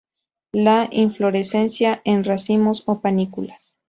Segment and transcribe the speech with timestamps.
[0.55, 3.77] La inflorescencia en racimos o panículas.